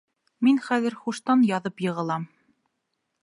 Мин 0.45 0.55
хәҙер 0.67 0.95
һуштан 1.01 1.45
яҙып 1.51 1.85
йығылам... 1.87 2.25